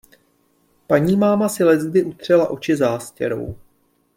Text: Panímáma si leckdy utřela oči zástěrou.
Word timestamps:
Panímáma 0.87 1.49
si 1.49 1.63
leckdy 1.63 2.03
utřela 2.03 2.49
oči 2.49 2.75
zástěrou. 2.75 3.55